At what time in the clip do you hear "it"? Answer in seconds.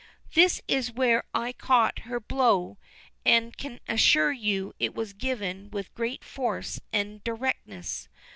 4.79-4.95